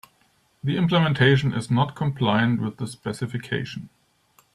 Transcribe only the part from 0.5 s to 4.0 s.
The implementation is not compliant with the specification.